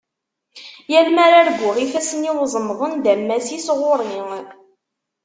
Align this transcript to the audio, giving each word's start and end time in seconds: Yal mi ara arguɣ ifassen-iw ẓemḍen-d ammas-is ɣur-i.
Yal 0.91 1.07
mi 1.15 1.21
ara 1.25 1.35
arguɣ 1.41 1.75
ifassen-iw 1.85 2.37
ẓemḍen-d 2.53 3.05
ammas-is 3.13 3.67
ɣur-i. 3.79 4.15